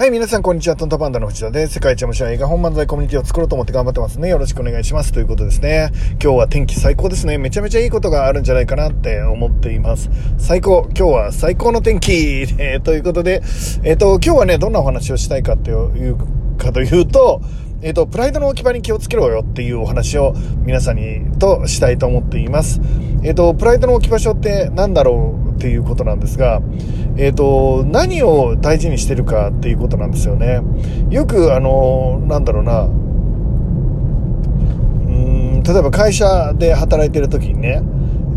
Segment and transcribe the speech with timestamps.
[0.00, 0.76] はい、皆さん、こんにちは。
[0.76, 1.74] トントパンダの藤田です。
[1.74, 4.30] 世界一面白い映画本漫才コミュニティを作ろうと思って頑張ってますね。
[4.30, 5.12] よろしくお願いします。
[5.12, 5.90] ということですね。
[6.12, 7.36] 今日は天気最高ですね。
[7.36, 10.08] めちゃめちゃいいことがあるんじゃないかなって思っています。
[10.38, 10.88] 最高。
[10.96, 12.12] 今日は最高の天気、
[12.56, 13.42] えー、ということで、
[13.84, 16.16] えっ、ー、と、今日はね、どんなお話をしたいかという
[16.56, 17.42] かというと、
[17.82, 20.34] えっ、ー、と、プライドの置き場に気をつけろよっていうお話を
[20.64, 22.80] 皆さんにとしたいと思っています。
[23.22, 26.60] えっ、と、プライドの置き場所って何だろうっていうことなんですが、
[27.16, 30.60] えっ、ー、と、何を大事にしてるかっていうことなんですよね。
[31.08, 32.88] よく、あの、なんだろうな、う
[35.08, 37.82] ん、例えば会社で働いてる時にね、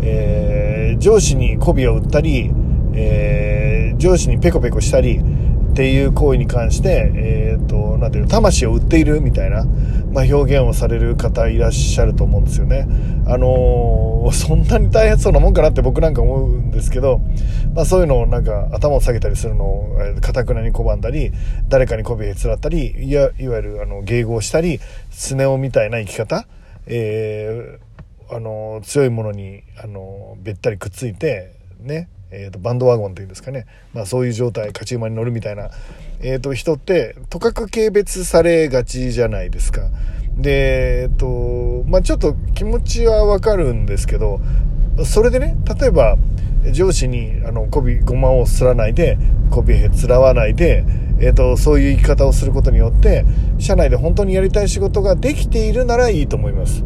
[0.00, 2.50] えー、上司に媚びを売ったり、
[2.94, 5.20] えー、上司にペコペコしたり、
[5.74, 9.64] っていう行為に関して、えっ、と、なんていうの、魂を売っているみたいな、
[10.12, 12.86] まあ、表現をされる方いらっしゃると思うんですよね。
[13.26, 17.20] あのー、そんなに大変そうなもんかなって僕なんか思うんですけど、
[17.74, 21.32] まあ、そういうのをなんか頭を下げたりするのを、かたくなに拒んだり、
[21.68, 24.78] 誰かに媚びへつらったり、いや、いわゆる、あの、迎合したり、
[25.10, 26.46] スネ夫みたいな生き方、
[26.86, 35.70] えー、あの、強いものに、あの、べったりくっついて、ね、えーと、バンドワゴンっていうんですかね、まあ、そういう状態勝ち馬に乗るみたいな、
[36.20, 39.90] えーと、人ってとかく軽蔑されがちじゃないですか。
[40.36, 44.40] で、えっ、ー、とまあ、ちょっと気持ちはわかるんですけど
[45.04, 46.16] それでね例えば
[46.72, 49.18] 上司にあの媚びごまをすらないで
[49.50, 50.84] 媚びへつらわないで、
[51.20, 53.24] えーとそういう生き方をすることによって
[53.58, 56.82] 社内で本当にやりたい仕事ができているならいいと思います。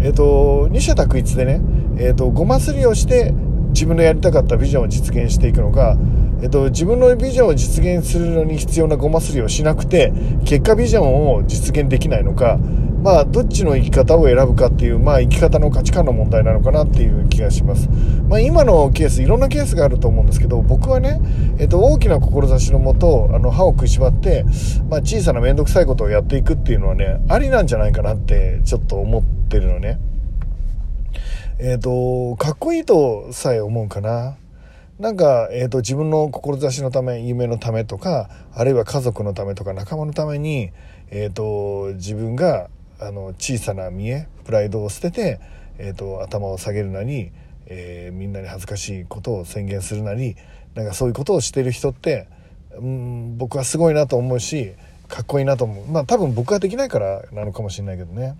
[0.00, 1.60] えっ、ー、と二者択一でね、
[1.98, 3.34] えーとごますりをして
[3.76, 5.98] 自分のやりたかったビジョンを実現していくのか、
[6.40, 10.14] えっと、自分のビジョンを実現するのに必要なごますりをしなくて
[10.46, 17.90] 結果ビジョンを実現できないのかまあどっちの生き方を選ぶかっていうまあ生き方の価値観の問題なのかなっていう気がします、
[18.30, 21.20] まあ、今のケースいろんなケースがあると思うんですけど僕はね、
[21.58, 24.46] えっと、大きな志のもとあの歯を食いしばって、
[24.88, 29.98] まあ、小さな面倒くさいことをやっていくっていうのはねありなんじゃないかなってちょっと思ってるのね。
[31.58, 34.36] えっ、ー、と、かっこいいとさえ思うかな。
[34.98, 40.70] なんか、えっ、ー、と、自分の志のため、夢のためとか、あるいは家族のためとか、仲間のために、
[41.10, 42.68] えっ、ー、と、自分が、
[43.00, 45.40] あの、小さな見栄、プライドを捨てて、
[45.78, 47.32] えっ、と、頭を下げるなり、
[47.68, 50.36] えみんなに恥ずかしいことを宣言するなり、
[50.74, 52.28] なんかそういうことをしてる人って、
[52.78, 54.74] うん、僕はすごいなと思うし、
[55.08, 55.86] かっこいいなと思う。
[55.86, 58.36] まあ多分僕ができないからなのかもしれないけどね。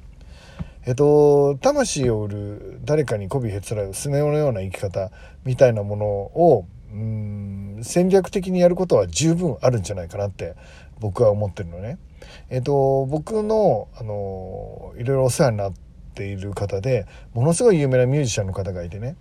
[0.86, 5.10] えっと、魂を売る誰かに媚びへつらうスネ夫のような生き方
[5.44, 10.54] みたいなものをうん戦略的にやることは十分あるんじゃないかなって
[11.00, 11.98] 僕は思ってるのね。
[12.50, 15.72] えっと、僕のあのいろいろお世話になっ
[16.14, 19.16] ている方でものすごい有名なミュージシャンの方がいてね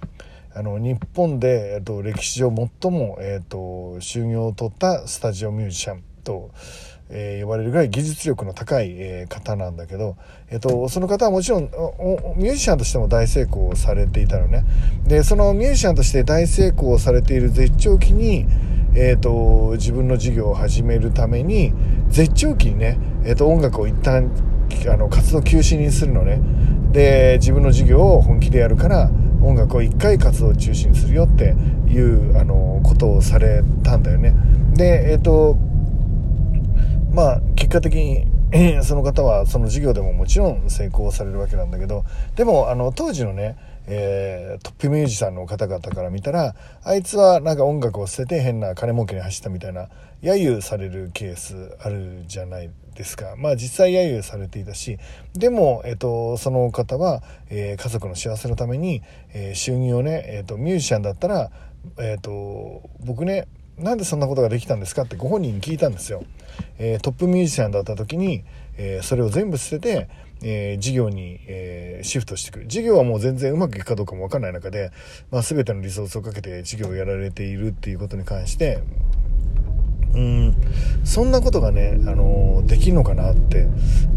[0.54, 6.52] あの日本で、えっと、歴史上最も、えっと、修行を取ったスタジオミュージシャンと
[7.10, 10.18] えー、呼ばれるぐらい技術力の高い、えー、方なんだけど、
[10.50, 14.66] え、ー、と、その方はもちろんミュージシャンとしても大成功されていたのね。
[15.06, 18.48] で、そのミュージシャンとして大成功されている絶頂期に、
[18.96, 21.74] えっ、と、自分の事業を始めるために、
[22.10, 24.32] 絶頂期にね、えっ、と、音楽を一旦、
[24.90, 26.40] あの、活動休止にするのね。
[26.92, 29.12] で、自分の事業を本気でやるから、
[29.42, 31.56] 音楽を一回活動中止にするよって
[31.88, 34.34] いう、あの、ことをされたんだよね。
[34.74, 35.58] で、えっ、と、
[37.16, 38.28] まあ結果的に
[38.84, 42.04] その方はその授業でももちろん成功されるわけなんだけど
[42.36, 49.88] でもあの当時のね、えー、トップミュージシャンの方々から見たらあいつはなんか音楽を捨てて変な金儲けに走ったみたいな
[50.22, 53.36] 揶揄されるケースあるじゃないですか。
[53.38, 54.98] まあ実際揶揄されていたし
[55.34, 59.02] でも、えーと、その方は、えー、家族の幸せのために、
[59.34, 61.50] えー、収入をね、えーと、ミュージシャンだったら、
[61.98, 63.48] えーと僕ね
[63.78, 66.24] なんでそんなことができたんですかってご本人に聞いたんですよ。
[66.78, 68.44] えー、トップミュージシャンだった時に、
[68.78, 70.10] えー、それを全部捨てて、
[70.42, 72.68] えー、事業に、えシフトしていく。
[72.68, 74.92] 事業はもう全然うまくいくかどうかもわかんない中で、
[75.32, 78.80] まあ、全てのリソースをかけて事業をやられているっていうことに関して、
[80.16, 80.56] うん。
[81.04, 83.68] そんなことがね、あのできるのかなって。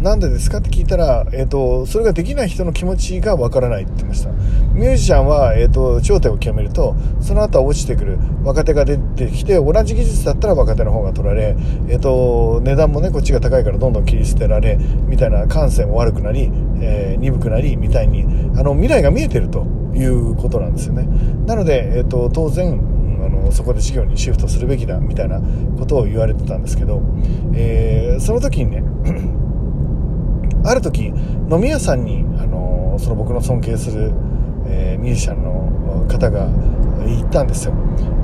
[0.00, 4.30] なんでですかって聞いたら、えーと、それができない人の気持ちがわからないって言ってました。
[4.72, 8.18] ミュージシャンは、えーと、頂点を極めるとその後は落ちてくる。
[8.44, 11.56] 若手が出てきて同じ技術だったら若手の方が取られ、
[11.88, 16.50] えーと、値段もねこっちが高いからどんどん切り捨てられみたいな感性も悪くなり、
[16.80, 18.22] えー、鈍くなりみたいに
[18.56, 21.08] あの未来が見えてるということなんですよね。
[21.46, 25.40] なので、えー、と当然あのそこで事業にシフトするべきだみたいな
[25.78, 27.02] ことを言われてたんですけど、
[27.54, 28.82] えー、その時にね
[30.64, 34.12] ある時飲み屋さんにあのその僕の尊敬する、
[34.66, 36.46] えー、ミュージシャンの方が
[37.06, 37.74] 行ったんですよ。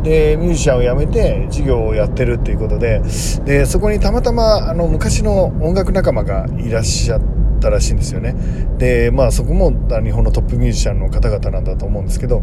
[0.02, 3.00] でミュージシャンを辞めて授業をやってるっていうことで
[3.44, 7.33] でそこにたまたまあの昔の音楽仲間がいらっしゃって
[7.64, 8.34] たらしいんですよね。
[8.78, 12.42] でまあそこも日本のトップミュージシャンの方々なんだと思うんですけど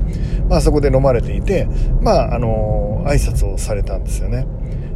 [0.49, 1.67] まあそこで飲まれていて
[2.01, 4.47] まああの挨拶をされたんですよね。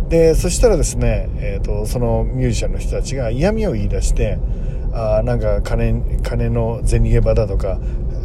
[0.10, 4.38] でそしたらですね、えーと、そのミュージシャンの人たちが嫌味を言い出して
[4.94, 7.80] あなんか金金の銭ゲバだとか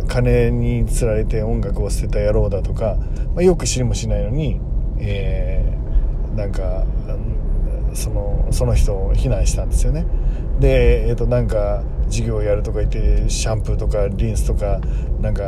[0.06, 2.97] 金につられて音楽を捨てた野郎だとか、
[3.35, 4.61] まあ、よく知りもしないのに、
[4.99, 6.85] えー、なんか
[7.95, 10.07] そのその人を非難したんですよね。
[10.59, 14.81] で、えー、となんか授業をやるとか言ってシャンプーとかリンスとか
[15.21, 15.43] なんか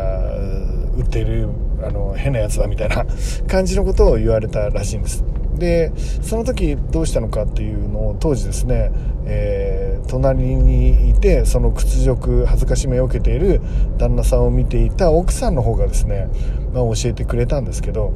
[0.96, 1.48] 売ってる
[1.82, 3.04] あの変なやつだみたいな
[3.46, 5.24] 感じのことを言われたらしいんです。
[5.58, 5.92] で
[6.22, 8.90] その時どうしたのかっていうのを当時ですね、
[9.26, 13.60] えー、隣にいてその屈辱恥ずかしめを受けている
[13.98, 16.28] 旦那さんを見ていた奥さんの方がですね、
[16.72, 18.12] まあ、教えてくれたんですけど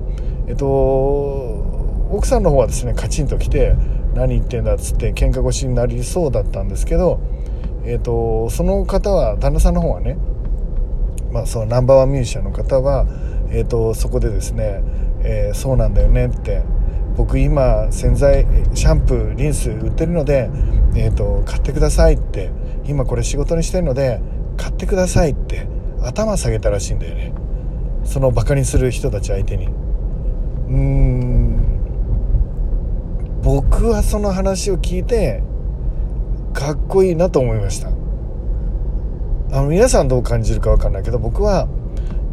[0.49, 0.67] えっと
[2.11, 3.75] 奥さんの方はですねカチンと来て
[4.17, 7.21] 何言ってんだっつって喧嘩腰になりそうだったんですけど、
[7.85, 10.17] えっとその方は旦那さんの方はね、
[11.33, 13.07] まあ、そのナンバーワンミュージシャンの方は、
[13.51, 14.83] えっとそこでですね、
[15.23, 16.63] えー、そうなんだよねって
[17.17, 20.51] 僕今洗剤シャンプーリンス売ってるので、
[20.95, 22.51] えーと、買ってくださいって
[22.87, 24.21] 今これ仕事にしてるので
[24.57, 25.67] 買ってくださいって
[26.03, 27.33] 頭下げたらしいんだよね。
[28.05, 29.67] そのバカにする人たち相手に。
[29.67, 31.36] うーん。
[33.47, 35.41] 僕はその話を聞いて
[36.53, 37.91] かっこいいなと思いました。
[39.57, 41.69] あの皆さんどう感じるか分かんないけど僕は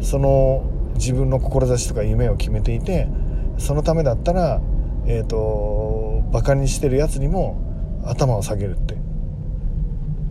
[0.00, 3.06] その自分の志とか夢を決めていて
[3.58, 4.60] そのためだったら
[5.06, 8.96] えっ、ー、とバカにしてるやつにも頭を下げるって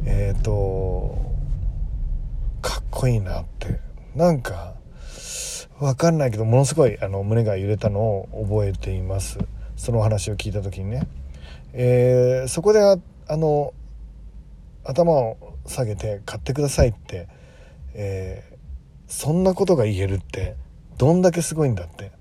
[0.06, 1.18] えっ、ー、と
[2.62, 3.80] かっこいいなって。
[4.16, 4.76] なんか
[5.80, 9.40] わかんないけどものすごいあの胸が揺れたのを覚えています。
[9.76, 11.08] その話を聞いた時にね、
[11.74, 13.74] えー、そこであの
[14.84, 17.28] 頭を下げて買ってくださいって、
[17.94, 18.56] えー、
[19.08, 20.56] そんなことが言えるって
[20.98, 22.12] どんだけすごいんだって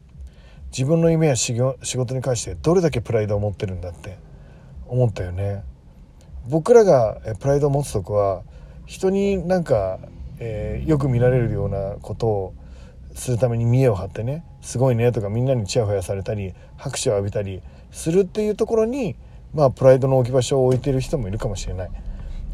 [0.70, 4.18] 自分の夢や仕事に関してどれだけプライドを持ってるんだって
[4.86, 5.64] 思ったよね。
[6.48, 8.42] 僕らがプライドを持つとこは
[8.86, 9.98] 人になんか、
[10.38, 12.54] えー、よく見られるようなことを
[13.14, 19.16] するために見栄を張ってねすごいねとかみんなにちやほやされたり拍手を浴びたりするっていうところに
[19.54, 21.90] まあプライドの置き場所を置いてる人もいるかもしれない。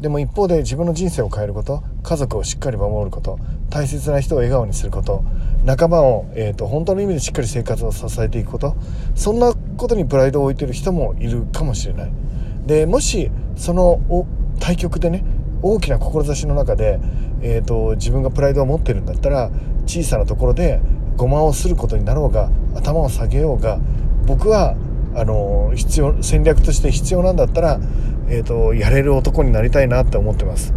[0.01, 3.37] でも一方で自分の人生を変えること家族をしっかり守ること
[3.69, 5.23] 大切な人を笑顔にすること
[5.65, 8.77] 仲間を、えーと、本当の意味でしっかり生活を支えていくこと
[9.15, 12.11] そんなことにプライドを置いてる人もいるかもしれない。
[12.65, 13.99] でもしその
[14.61, 15.23] 対局でね
[15.61, 16.99] 大きな志の中で、
[17.41, 19.49] えーと、自分がプライドを持ってるんだったら
[19.85, 20.79] 小さなところで
[21.17, 23.79] ごまをすることになろうが頭を下げようが
[24.25, 24.75] 僕は
[25.15, 27.79] あの必要戦略として必要なんだったら
[28.31, 30.71] えーと、やれる男になりたいなって思ってます。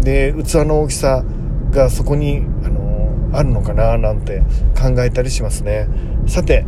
[0.00, 1.22] で器の大きさ
[1.70, 4.40] がそこに、あのあるのかななんて
[4.74, 5.86] 考えたりしますね。
[6.26, 6.64] さて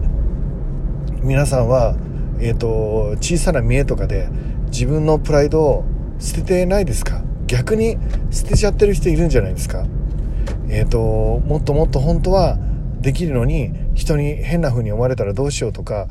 [1.22, 1.96] 皆さんは、
[2.38, 4.28] えーと、小さな見栄とかで
[4.66, 5.84] 自分のプライドを
[6.18, 7.22] 捨ててないですか？
[7.46, 7.96] 逆に
[8.31, 9.87] 捨てちゃってる人いるんじゃないですか
[10.69, 12.58] えっ、ー、ともっともっと本当は
[13.00, 16.08] できるのに人に変な風に思われたらどうしようとか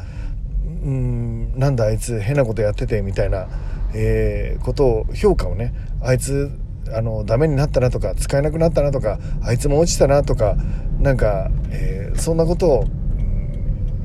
[0.83, 3.47] うんなんだあいつ変なことやっててみたいな
[3.95, 6.51] えー、ことを評価をねあいつ
[6.93, 10.55] あのダメになったなとか使えなくなったなとかあいつも落ちたなとか
[10.99, 12.85] なんか、えー、そんなことを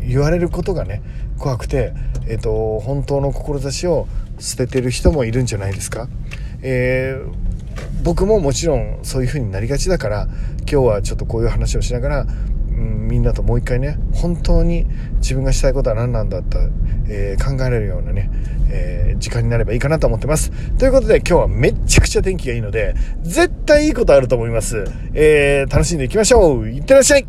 [0.00, 1.02] 言われることがね
[1.38, 1.92] 怖くて、
[2.26, 4.06] えーと、本当の志を
[4.38, 6.08] 捨ててる人もいるんじゃないですか。
[6.62, 7.32] えー、
[8.02, 10.28] 僕ももちろんそういう風になりがちだから
[10.70, 14.86] 今日はちょっとこういう話をしながら、うん、みんなともう一回ね本当に
[15.16, 16.58] 自分がしたいことは何なんだった、
[17.08, 18.30] えー、考えられるようなね、
[18.70, 20.50] えー、時間になればいいかなと思ってます。
[20.78, 24.84] ということで今日はめっちゃくちゃ天気がいいので、絶対いいことあると思います。
[25.14, 27.26] え、楽しんでいきましょういってらっしゃい